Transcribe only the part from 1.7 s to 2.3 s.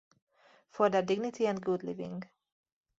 living.